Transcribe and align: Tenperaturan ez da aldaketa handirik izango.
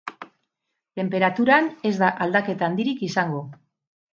Tenperaturan 0.99 1.69
ez 1.91 1.93
da 2.05 2.11
aldaketa 2.27 2.71
handirik 2.71 3.05
izango. 3.11 3.45